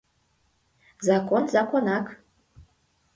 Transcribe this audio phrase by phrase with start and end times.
[1.07, 2.05] Закон законак.